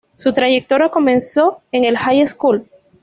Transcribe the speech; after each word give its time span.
Su 0.15 0.33
Trayectoria 0.33 0.89
comenzó 0.89 1.61
en 1.71 1.83
el 1.85 1.95
High 1.95 2.25
School. 2.25 2.67